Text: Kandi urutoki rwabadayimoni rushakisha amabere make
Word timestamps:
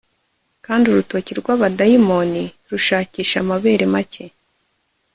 Kandi 0.65 0.85
urutoki 0.87 1.31
rwabadayimoni 1.39 2.43
rushakisha 2.69 3.35
amabere 3.43 3.83
make 3.93 4.25